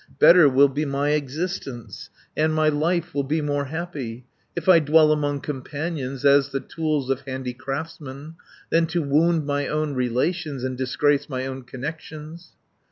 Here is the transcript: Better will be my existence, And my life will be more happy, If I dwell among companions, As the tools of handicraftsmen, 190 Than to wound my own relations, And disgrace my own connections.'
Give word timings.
Better 0.17 0.49
will 0.49 0.67
be 0.67 0.83
my 0.83 1.09
existence, 1.11 2.09
And 2.35 2.55
my 2.55 2.69
life 2.69 3.13
will 3.13 3.21
be 3.23 3.39
more 3.39 3.65
happy, 3.65 4.25
If 4.55 4.67
I 4.67 4.79
dwell 4.79 5.11
among 5.11 5.41
companions, 5.41 6.25
As 6.25 6.49
the 6.49 6.59
tools 6.59 7.11
of 7.11 7.21
handicraftsmen, 7.25 8.33
190 8.33 8.35
Than 8.71 8.87
to 8.87 9.01
wound 9.03 9.45
my 9.45 9.67
own 9.67 9.93
relations, 9.93 10.63
And 10.63 10.75
disgrace 10.75 11.29
my 11.29 11.45
own 11.45 11.65
connections.' 11.65 12.53